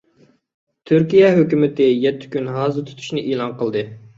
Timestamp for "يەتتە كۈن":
2.07-2.51